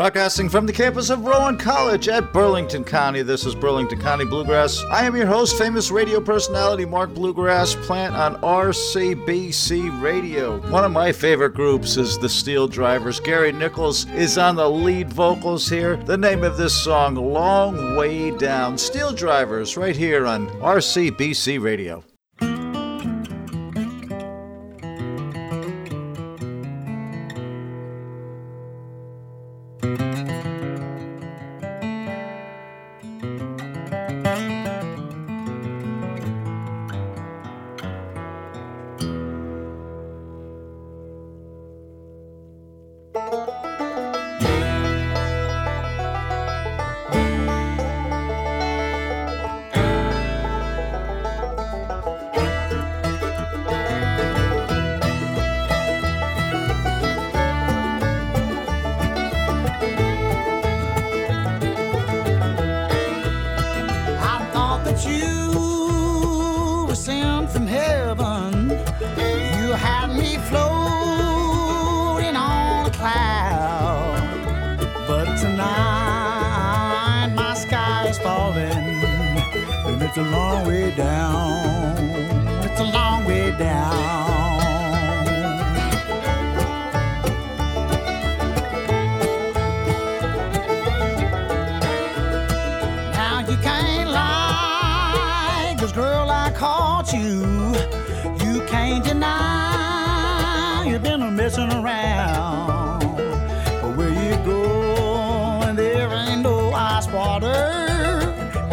[0.00, 4.82] Broadcasting from the campus of Rowan College at Burlington County, this is Burlington County Bluegrass.
[4.84, 10.58] I am your host, famous radio personality Mark Bluegrass, plant on RCBC Radio.
[10.70, 13.22] One of my favorite groups is the SteelDrivers.
[13.22, 15.96] Gary Nichols is on the lead vocals here.
[15.96, 18.76] The name of this song, Long Way Down.
[18.76, 22.02] SteelDrivers, right here on RCBC Radio.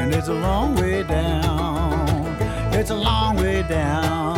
[0.07, 2.25] and it's a long way down.
[2.73, 4.37] It's a long way down.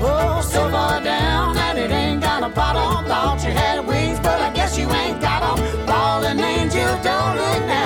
[0.00, 3.06] Oh, so far down that it ain't got a bottom.
[3.06, 5.86] Thought you had wings, but I guess you ain't got them.
[5.86, 7.77] Falling angel, don't look now.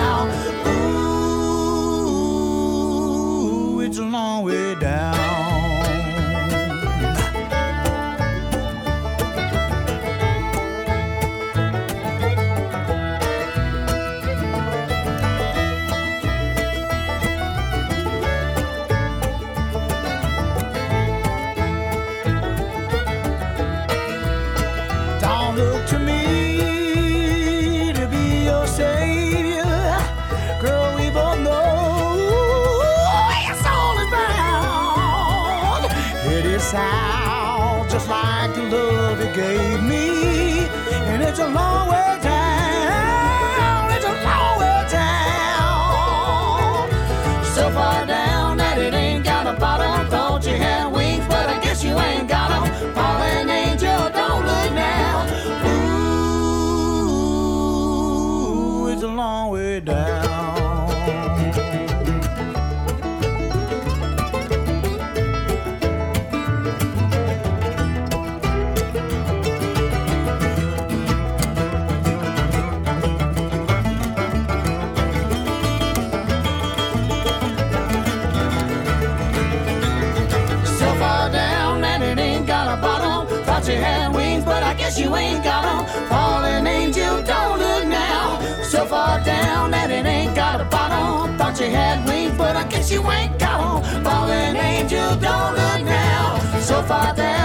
[92.93, 93.83] you ain't gone.
[94.05, 96.39] Fallen angel, don't look now.
[96.61, 97.42] So far down.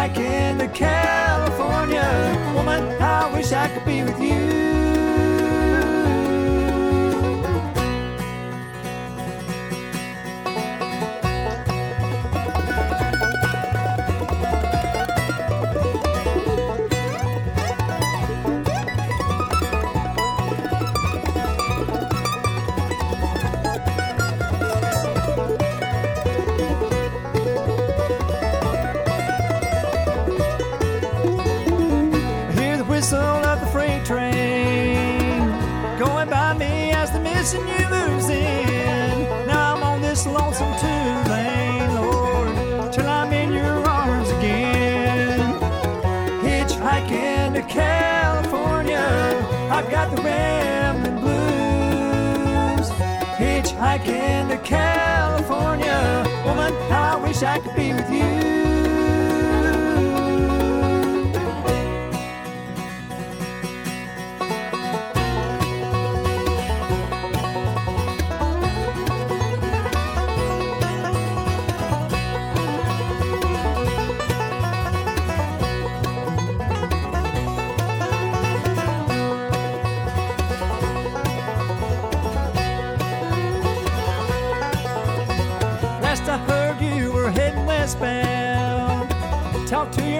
[0.00, 2.08] hike the California.
[2.54, 4.69] Woman, I wish I could be with you.
[47.00, 48.98] Hitchhiking to California,
[49.70, 52.90] I've got the rambling blues.
[53.38, 58.69] Hitchhiking to California, woman, I wish I could be with you.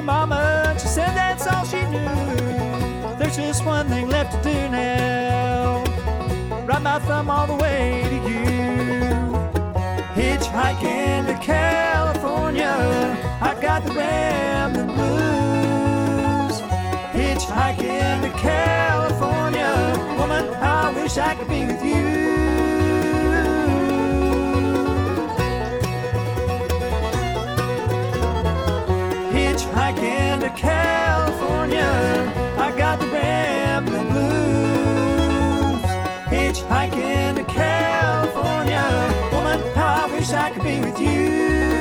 [0.01, 3.19] Your mama, she said that's all she knew.
[3.19, 5.85] There's just one thing left to do now.
[6.65, 8.41] Ride my thumb all the way to you.
[10.15, 12.75] Hitchhiking to California,
[13.43, 16.63] I got the rambling blues.
[17.13, 22.60] Hitchhiking to California, woman, I wish I could be with you.
[30.57, 31.91] California.
[32.59, 35.83] I got the rambling blues.
[36.31, 38.85] Hitchhiking to California.
[39.33, 41.80] Woman, I wish I could be with you.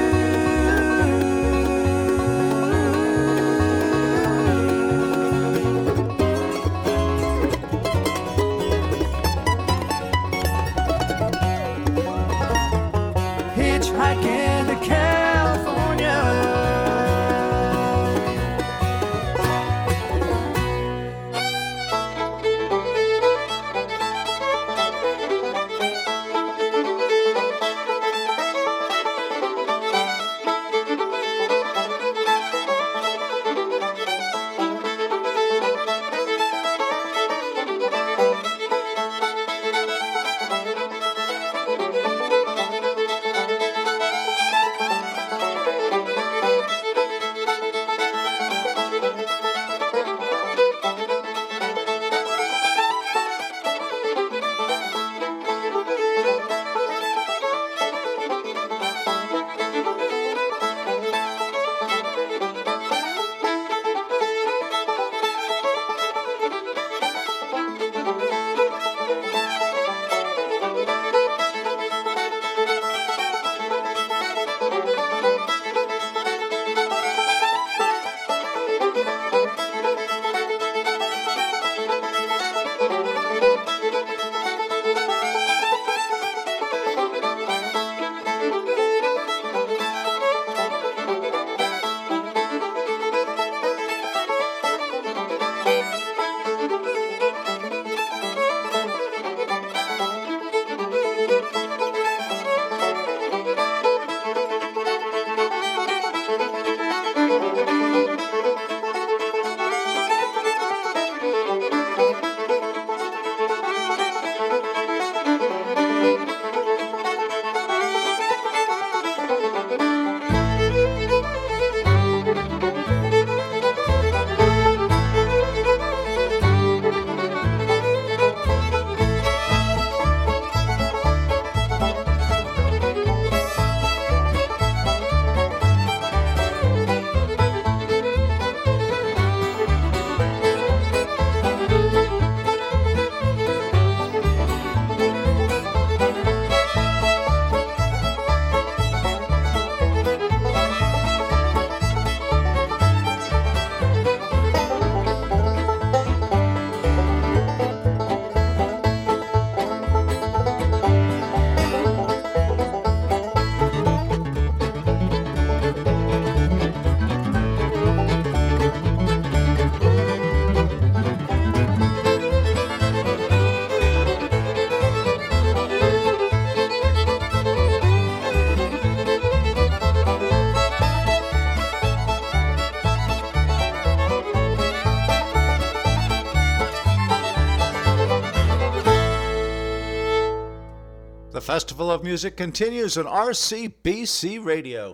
[191.49, 194.93] Festival of Music continues on RCBC Radio.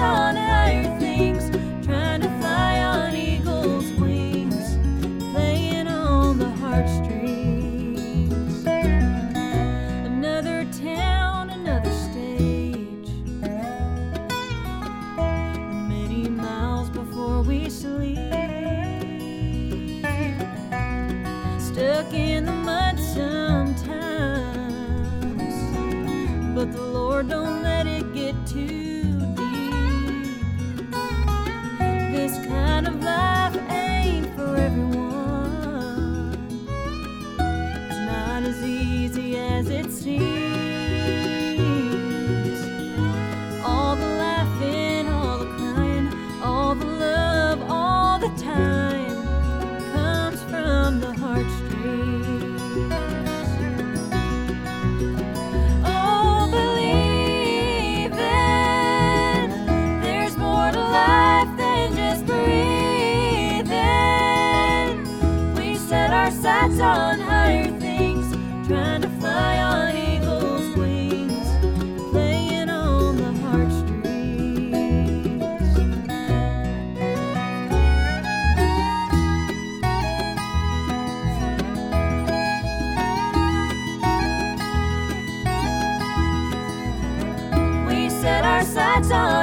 [0.00, 0.49] Our
[88.64, 89.39] set our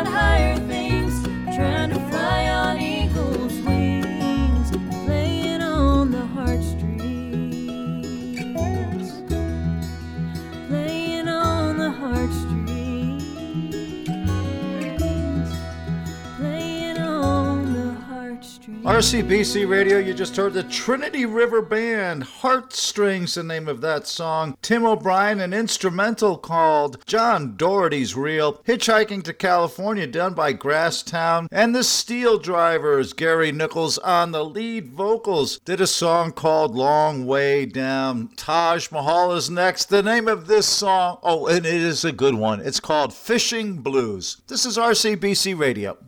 [18.97, 24.57] RCBC Radio, you just heard the Trinity River Band, Heartstrings, the name of that song.
[24.63, 31.75] Tim O'Brien, an instrumental called John Doherty's Reel, Hitchhiking to California, done by Grasstown, and
[31.75, 38.29] the SteelDrivers, Gary Nichols on the lead vocals, did a song called Long Way Down.
[38.35, 39.89] Taj Mahal is next.
[39.89, 42.61] The name of this song, oh, and it is a good one.
[42.61, 44.41] It's called Fishing Blues.
[44.47, 45.99] This is RCBC Radio.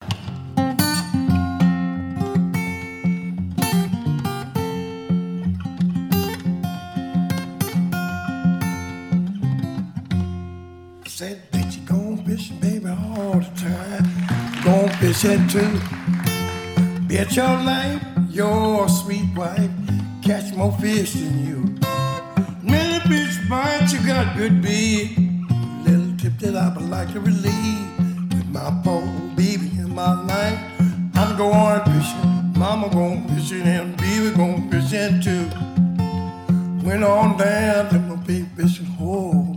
[15.14, 17.08] Fish it.
[17.08, 19.72] Bet your life, your sweet wife,
[20.22, 21.76] catch more fish than you.
[22.62, 25.18] Many fish bites, you got good bait.
[25.84, 27.98] Little tip that I would like to relieve
[28.34, 29.02] with my poor
[29.36, 30.60] baby in my life.
[31.16, 35.50] I'm going fishing, mama going fishing, and baby going fishing too.
[36.86, 39.49] Went on down to my big fishing hole,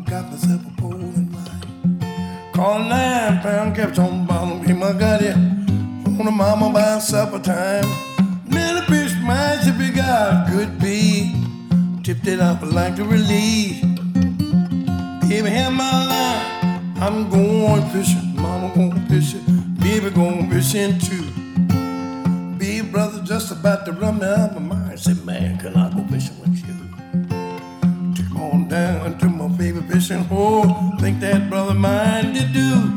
[2.63, 5.35] Called nine pound, kept on bottom, him I got it.
[5.35, 7.85] On the mama by supper time.
[8.47, 11.35] Little fish mice if you got good bait.
[12.05, 13.83] Tipped it up like a relief.
[15.29, 16.95] Baby, have my line.
[17.01, 19.45] I'm going fishing, mama going fishing,
[19.81, 21.27] baby going fishing too.
[22.59, 25.01] Big brother just about to run me out of my mind.
[25.01, 25.82] Said, man, can I
[31.13, 32.91] Think that brother mine did do.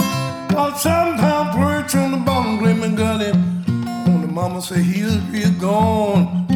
[0.56, 3.36] Well, somehow perch on the bottom, gleaming him.
[4.08, 6.48] On the mama say he was real gone.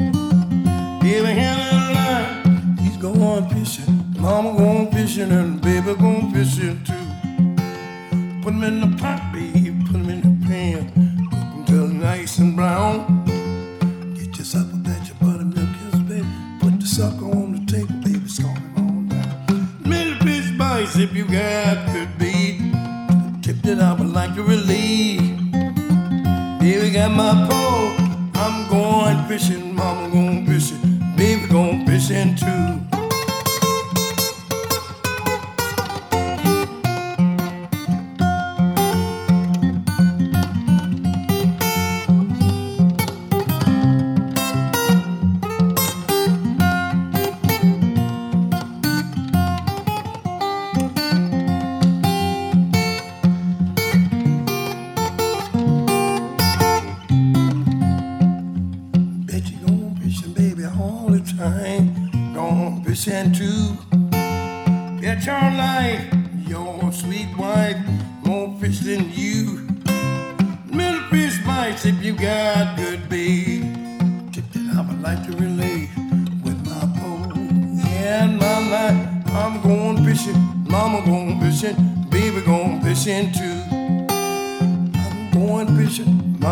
[1.01, 2.77] Give a hand in line.
[2.77, 4.05] He's going fishing.
[4.17, 6.93] Mama going fishing and baby going fishing too.
[8.41, 9.75] Put him in the pot, baby.
[9.85, 10.87] Put him in the pan.
[11.29, 13.25] Cook him till nice and brown.
[14.15, 16.25] Get yourself a batch of buttermilk, yes, baby.
[16.61, 17.48] Put the sucker on
[21.01, 22.59] If you got could be
[23.41, 25.49] tip that I would like to relieve.
[26.59, 27.95] Baby got my pole,
[28.35, 32.88] I'm going fishing, mama going fishing, baby going fishing too.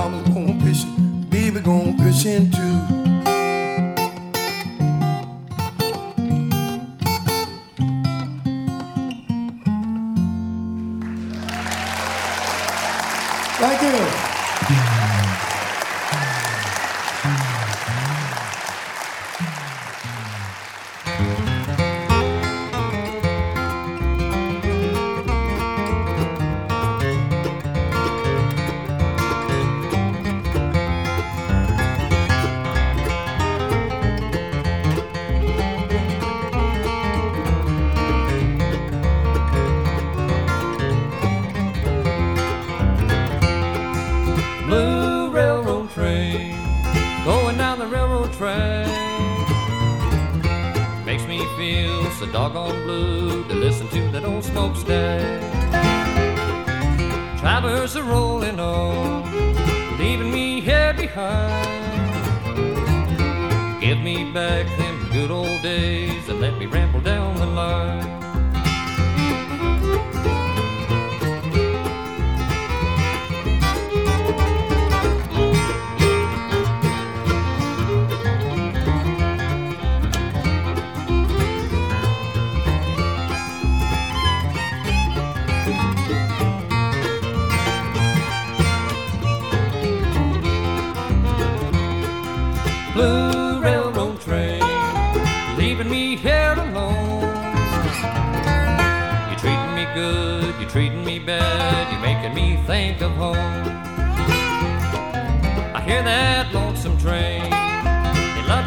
[0.09, 2.77] mama's gonna push it, baby gonna push too.
[13.59, 14.26] Thank you.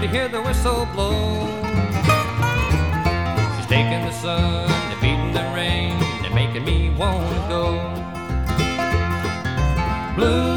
[0.01, 1.47] to hear the whistle blow.
[3.57, 7.65] She's taking the sun and beating the rain they're making me want to go.
[10.17, 10.50] Blue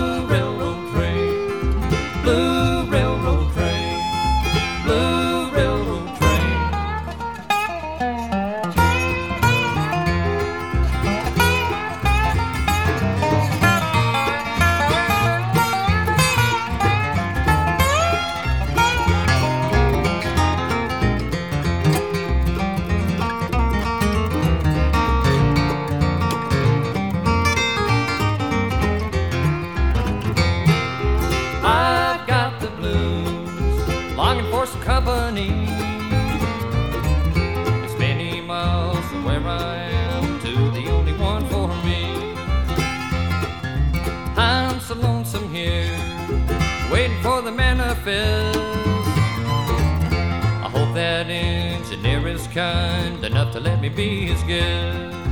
[53.54, 55.23] to let me be his guest.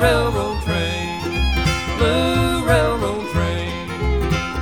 [0.00, 1.20] railroad train,
[1.98, 3.88] blue railroad train,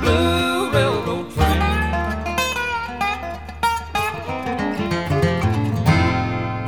[0.01, 1.61] blue railroad train.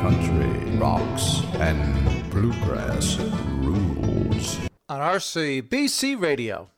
[0.00, 3.18] Country rocks and bluegrass
[3.60, 4.58] rules.
[4.88, 6.70] On RCBC Radio.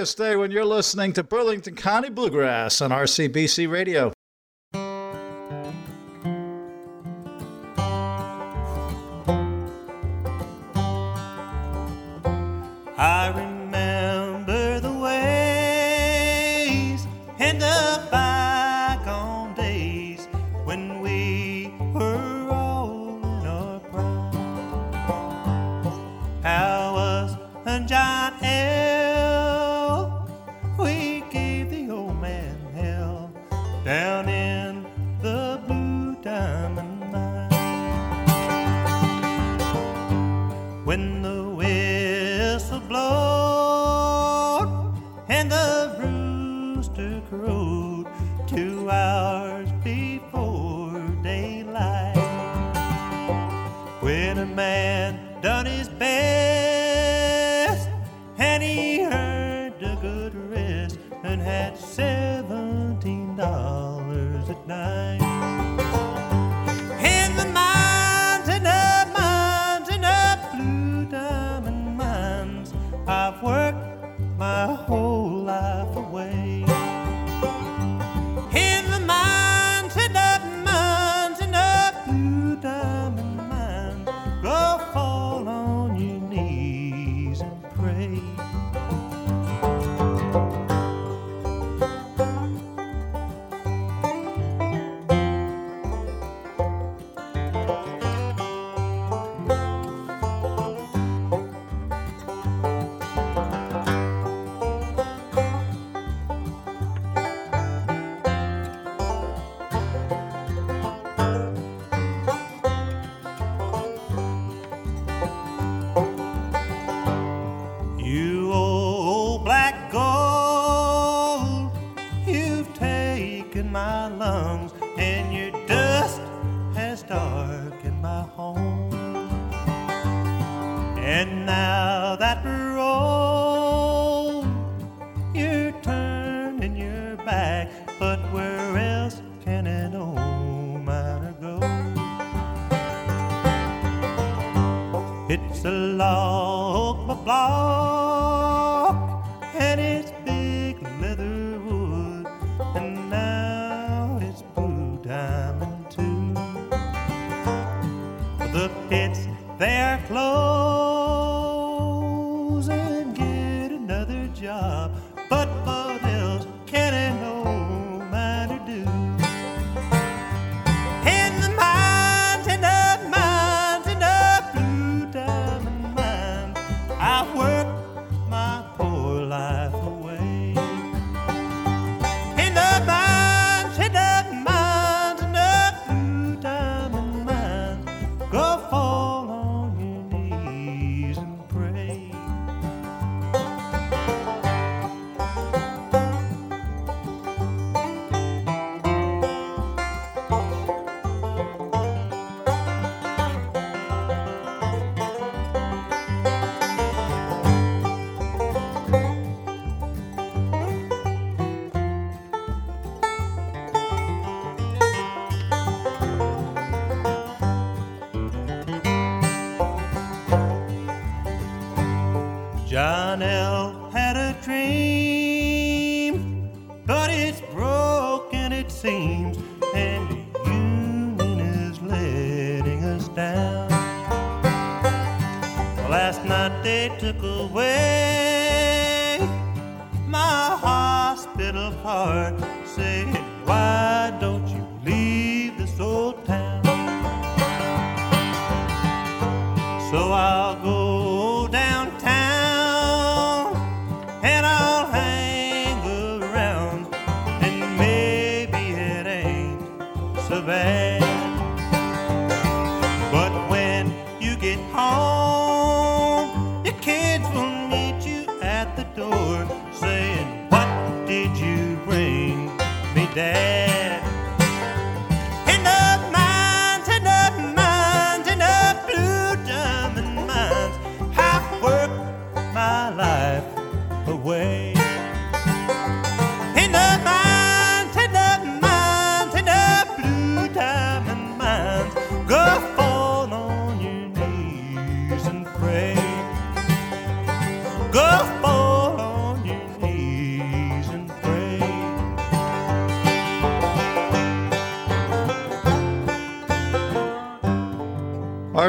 [0.00, 4.14] glorious day when you're listening to Burlington County Bluegrass on RCBC Radio.
[75.00, 76.49] whole life away.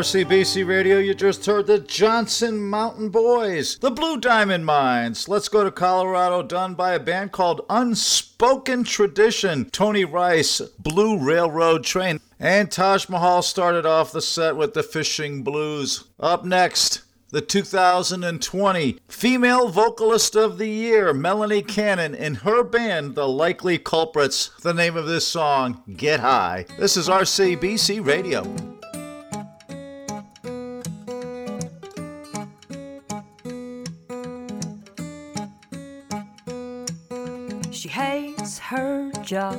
[0.01, 5.29] RCBC Radio, you just heard the Johnson Mountain Boys, the Blue Diamond Mines.
[5.29, 9.69] Let's go to Colorado, done by a band called Unspoken Tradition.
[9.69, 12.19] Tony Rice, Blue Railroad Train.
[12.39, 16.05] And Taj Mahal started off the set with the Fishing Blues.
[16.19, 23.27] Up next, the 2020 Female Vocalist of the Year, Melanie Cannon, and her band, The
[23.27, 24.49] Likely Culprits.
[24.63, 26.65] The name of this song, Get High.
[26.79, 28.80] This is RCBC Radio.
[39.31, 39.57] job,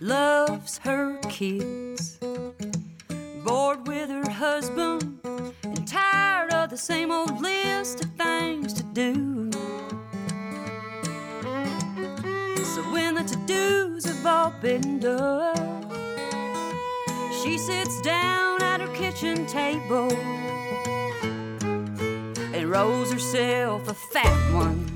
[0.00, 2.20] loves her kids,
[3.44, 5.18] bored with her husband,
[5.64, 9.50] and tired of the same old list of things to do.
[12.62, 15.90] So when the to dos have all been done,
[17.42, 20.12] she sits down at her kitchen table
[22.54, 24.88] and rolls herself a fat one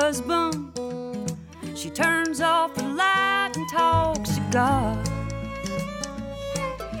[0.00, 0.72] husband.
[1.76, 5.08] She turns off the light and talks to God.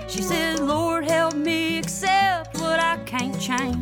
[0.08, 3.78] She says, Lord, help me accept what I can't change.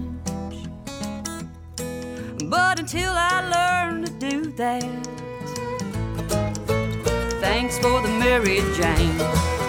[2.48, 5.07] But until I learn to do that,
[7.42, 9.62] thanks for the Mary Jane.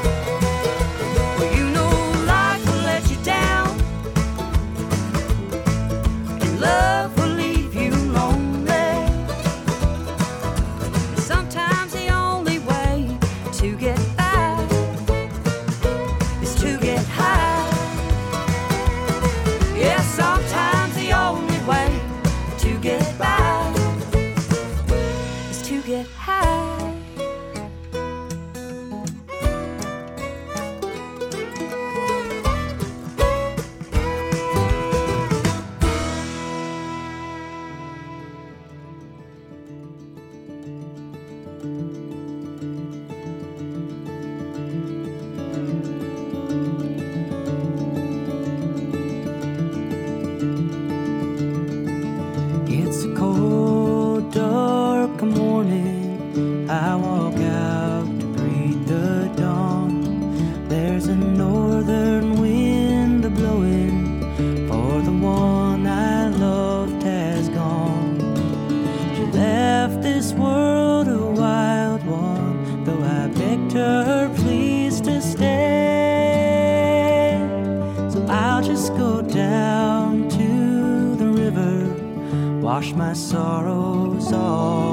[82.84, 84.93] wash my sorrows off.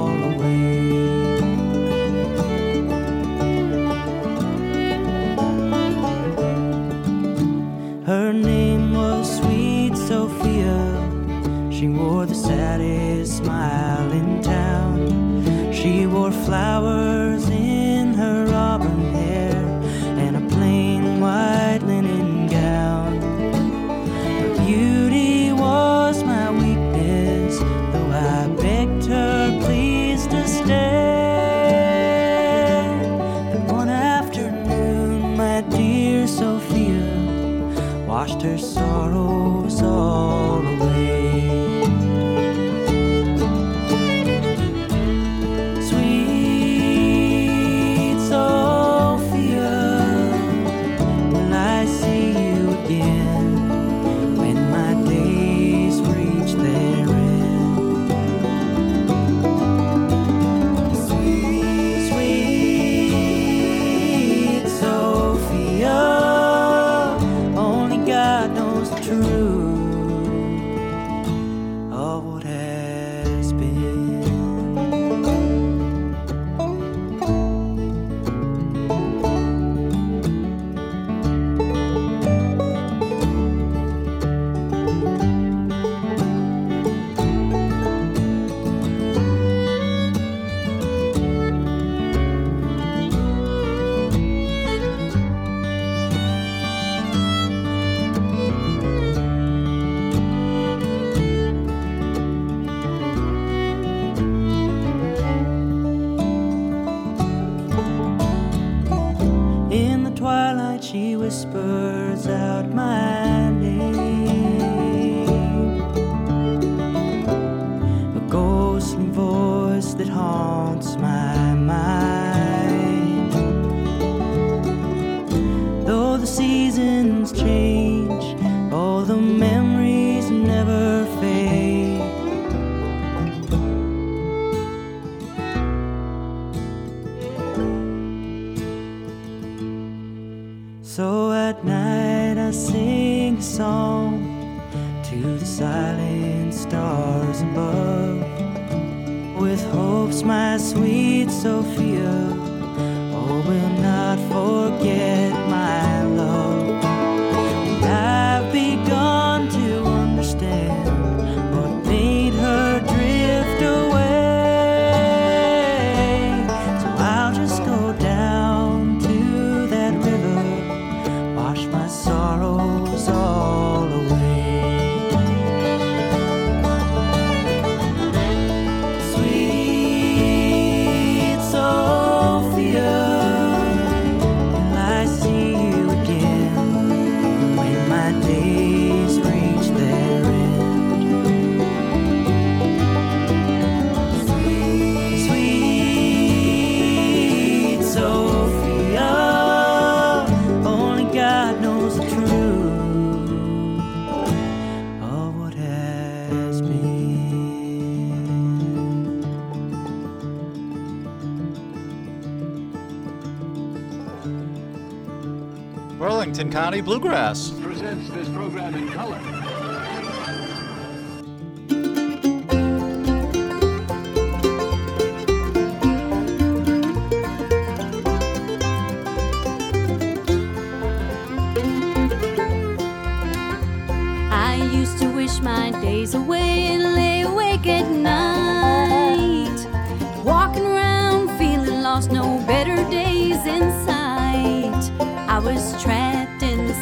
[215.99, 219.30] Burlington County Bluegrass presents this program in color.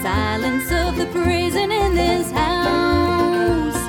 [0.01, 3.79] Silence of the prison in this house.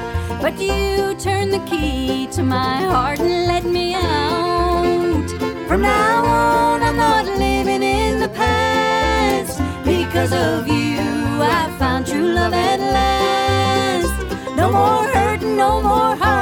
[0.43, 5.31] But you turned the key to my heart and let me out.
[5.69, 9.61] From now on, I'm not living in the past.
[9.85, 14.57] Because of you, I found true love at last.
[14.57, 16.40] No more hurt, no more heartache,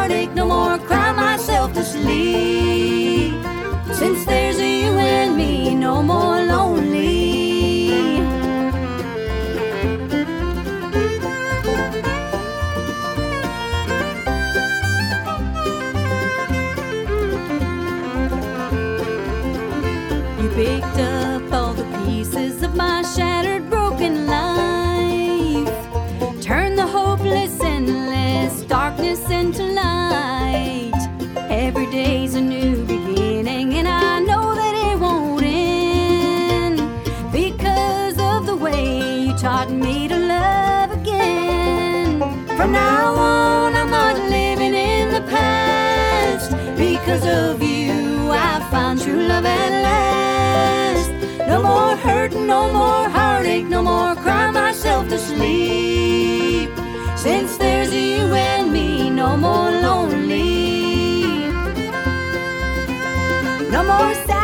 [42.58, 46.50] From now on, I'm not living in the past.
[46.76, 51.12] Because of you, I found true love at last.
[51.46, 56.70] No more hurt, no more heartache, no more cry myself to sleep.
[57.16, 61.46] Since there's you and me, no more lonely.
[63.70, 64.37] No more sadness,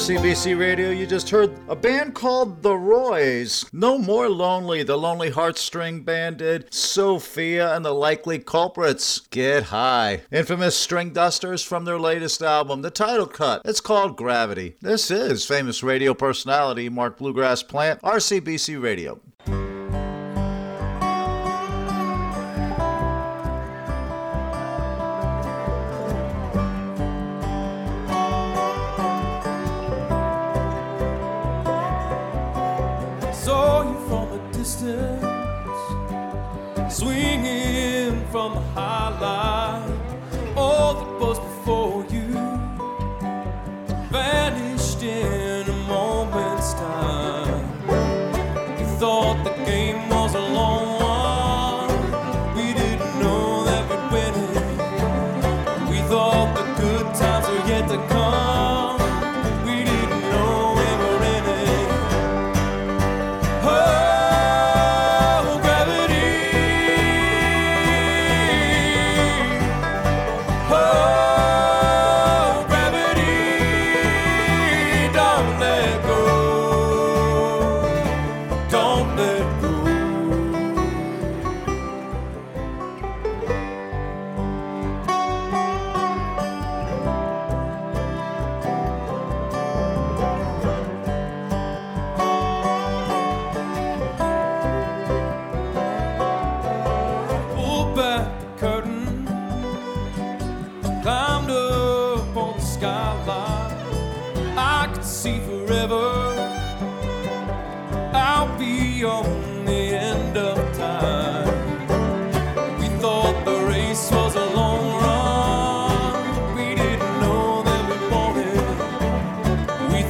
[0.00, 3.64] RCBC Radio, you just heard band called The Roys.
[3.72, 6.72] No More Lonely, the Lonely Heartstring Band did.
[6.72, 10.22] Sophia and the Likely Culprits, Get High.
[10.30, 13.62] Infamous Stringdusters from their latest album, the title cut.
[13.64, 14.76] It's called Gravity.
[14.80, 19.20] This is famous radio personality Mark Bluegrass Plant, RCBC Radio.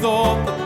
[0.00, 0.59] thought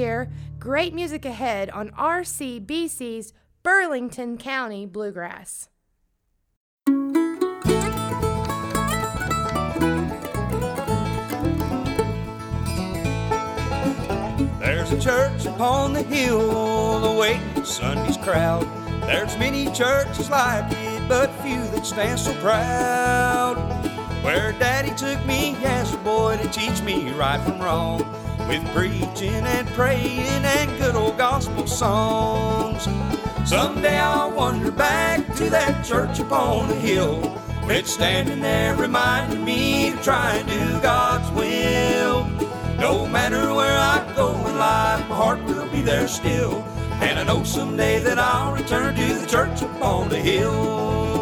[0.00, 0.30] here.
[0.58, 5.68] Great music ahead on RCBC's Burlington County Bluegrass.
[14.58, 18.66] There's a church upon the hill awaiting Sunday's crowd.
[19.02, 23.56] There's many churches like it, but few that stand so proud.
[24.24, 28.19] Where Daddy took me as a boy to teach me right from wrong,
[28.50, 32.82] with preaching and praying and good old gospel songs.
[33.48, 39.92] Someday I'll wander back to that church upon the hill, it's standing there reminding me
[39.92, 42.26] to try and do God's will.
[42.80, 46.64] No matter where I go in life, my heart will be there still.
[47.00, 51.19] And I know someday that I'll return to the church upon the hill.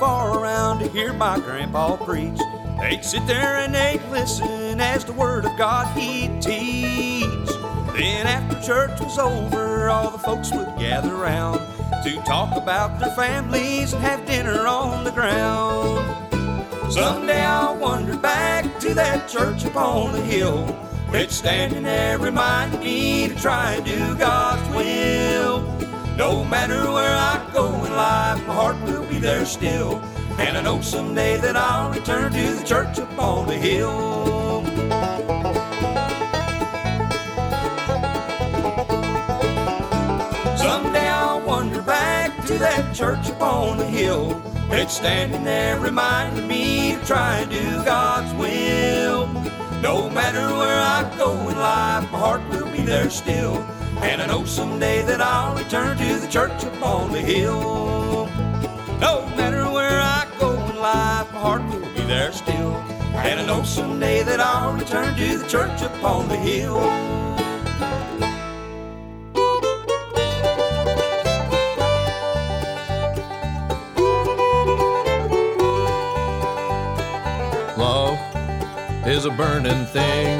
[0.00, 2.38] Far around to hear my grandpa preach.
[2.80, 7.48] They'd sit there and they'd listen as the word of God he'd teach.
[7.92, 11.60] Then after church was over, all the folks would gather round
[12.02, 16.00] to talk about their families and have dinner on the ground.
[16.90, 20.64] Someday I'll wander back to that church upon the hill.
[21.12, 25.60] It's standing there reminding me to try and do God's will.
[26.16, 30.00] No matter where I go in life, my heart will be there still.
[30.38, 34.64] And I know someday that I'll return to the church upon the hill.
[40.56, 44.40] Someday I'll wander back to that church upon the hill.
[44.70, 49.26] It's standing there reminding me to try and do God's will.
[49.82, 53.56] No matter where I go in life, my heart will be there still.
[54.02, 58.26] And I know someday that I'll return to the church upon the hill.
[58.98, 62.74] No matter where I go in life, my heart will be there still.
[63.14, 66.80] And I know someday that I'll return to the church upon the hill.
[77.76, 78.18] Love
[79.06, 80.39] is a burning thing,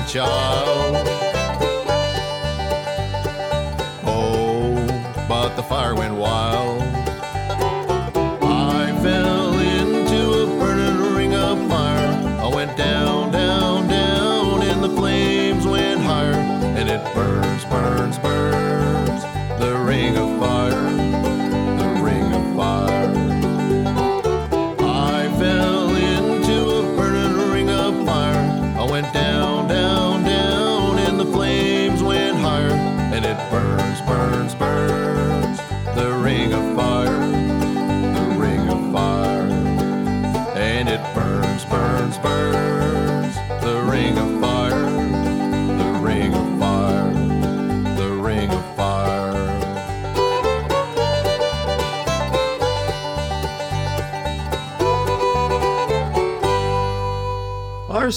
[0.00, 1.39] a child.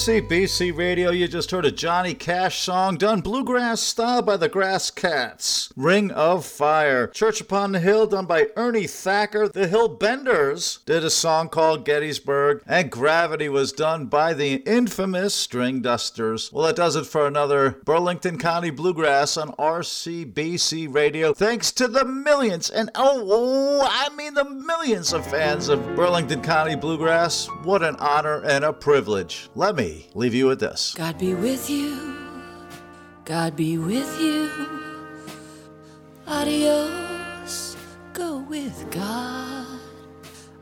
[0.04, 4.90] RCBC Radio, you just heard a Johnny Cash song done bluegrass style by the Grass
[4.90, 5.53] Cats.
[5.76, 7.08] Ring of Fire.
[7.08, 9.48] Church Upon the Hill done by Ernie Thacker.
[9.48, 12.62] The Hillbenders did a song called Gettysburg.
[12.66, 16.52] And Gravity was done by the infamous Stringdusters.
[16.52, 21.34] Well, that does it for another Burlington County Bluegrass on RCBC Radio.
[21.34, 26.76] Thanks to the millions, and oh, I mean the millions of fans of Burlington County
[26.76, 27.46] Bluegrass.
[27.64, 29.48] What an honor and a privilege.
[29.54, 30.94] Let me leave you with this.
[30.94, 32.14] God be with you.
[33.24, 34.83] God be with you.
[36.26, 37.76] Adios.
[38.12, 39.66] Go with God.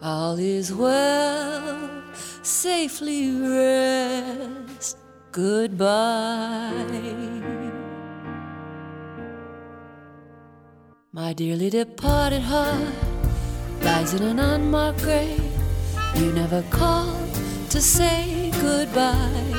[0.02, 2.02] All is well.
[2.42, 4.98] Safely rest.
[5.30, 6.72] Goodbye.
[11.12, 12.94] My dearly departed heart
[13.82, 15.52] lies in an unmarked grave.
[16.16, 17.34] You never called
[17.70, 19.52] to say goodbye.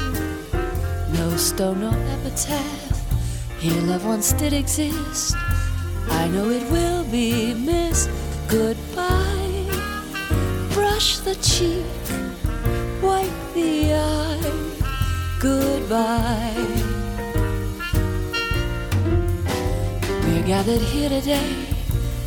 [1.14, 3.60] No stone, no epitaph.
[3.60, 5.36] Here, loved ones did exist.
[6.10, 8.10] I know it will be missed.
[8.47, 9.66] Goodbye.
[10.74, 11.86] Brush the cheek,
[13.01, 14.39] wipe the eye.
[15.39, 16.68] Goodbye.
[20.24, 21.66] We're gathered here today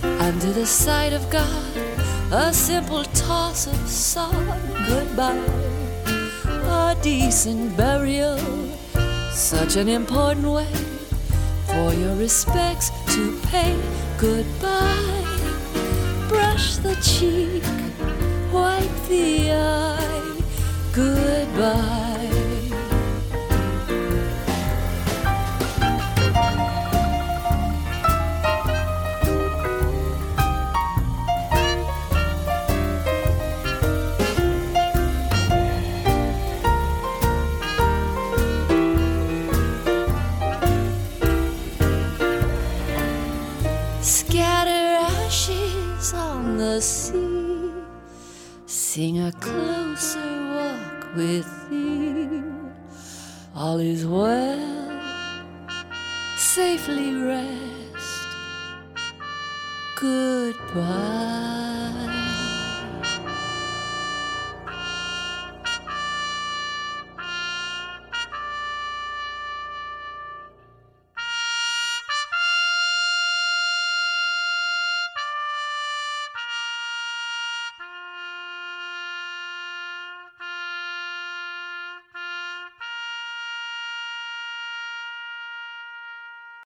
[0.03, 1.73] under the sight of God.
[2.33, 4.35] A simple toss of sod.
[4.89, 5.67] Goodbye
[6.69, 8.39] a decent burial.
[9.33, 10.96] Such an important way
[11.77, 13.77] for your respects to pay.
[14.17, 15.25] Goodbye.
[16.27, 17.63] Brush the cheek,
[18.51, 20.41] wipe the eye.
[20.95, 22.16] Goodbye.